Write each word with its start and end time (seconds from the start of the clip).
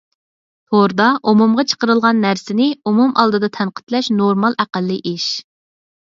توردا 0.69 1.09
ئومۇمغا 1.31 1.65
چىقىرىلغان 1.71 2.17
نەرسىنى 2.23 2.65
ئومۇم 2.91 3.11
ئالدىدا 3.23 3.49
تەنقىدلەش 3.59 4.09
نورمال 4.23 4.57
ئەقەللىي 4.65 5.03
ئىش. 5.11 5.29